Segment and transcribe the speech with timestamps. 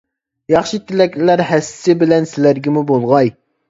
[0.53, 3.37] ياخشى تىلەكلەر ھەسسىسى بىلەن سىلەرگىمۇ بولغاي.